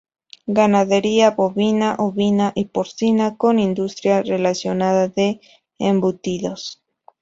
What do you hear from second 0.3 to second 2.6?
Ganadería bovina, ovina